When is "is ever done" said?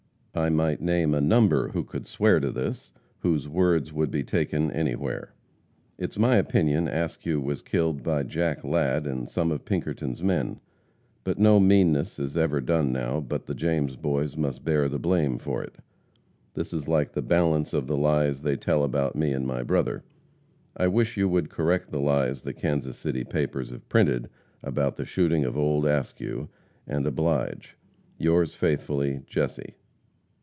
12.17-12.93